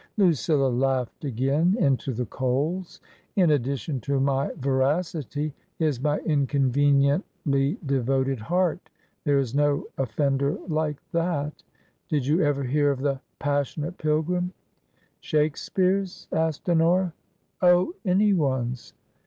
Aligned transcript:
Lucilla 0.17 0.67
laughed 0.67 1.23
again 1.25 1.75
into 1.79 2.11
the 2.11 2.25
coals." 2.25 2.99
In 3.35 3.51
addition 3.51 3.99
to 4.01 4.19
my 4.19 4.49
veracity 4.57 5.53
is 5.77 6.01
my 6.01 6.17
inconveniently 6.21 7.77
de 7.85 8.01
voted 8.01 8.39
heart. 8.39 8.89
There 9.25 9.37
is 9.37 9.53
no 9.53 9.85
offender 9.99 10.57
like 10.67 10.97
that 11.11 11.61
Did 12.09 12.25
you 12.25 12.41
ever 12.41 12.63
hear 12.63 12.89
of 12.89 13.01
the 13.01 13.21
* 13.35 13.37
Passionate 13.37 13.99
Pilgrim' 13.99 14.53
?""Shakespeare's?" 15.21 16.27
asked 16.31 16.67
Honora." 16.67 17.13
Oh, 17.61 17.93
anyone's 18.03 18.95